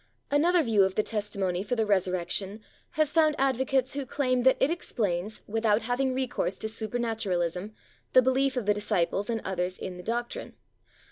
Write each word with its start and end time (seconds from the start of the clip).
Another 0.31 0.63
view 0.63 0.83
of 0.83 0.95
the 0.95 1.03
testimony 1.03 1.61
for 1.61 1.75
the 1.75 1.85
Resurrection 1.85 2.61
has 2.93 3.13
found 3.13 3.35
advocates 3.37 3.93
who 3.93 4.03
claim 4.03 4.41
that 4.41 4.57
it 4.59 4.71
explains, 4.71 5.43
without 5.45 5.83
having 5.83 6.15
recourse 6.15 6.55
to 6.55 6.69
supernaturalism, 6.69 7.71
the 8.13 8.23
belief 8.23 8.57
of 8.57 8.65
the 8.65 8.73
disciples 8.73 9.29
and 9.29 9.41
others 9.45 9.77
in 9.77 9.97
the 9.97 10.03
doctrine. 10.03 10.55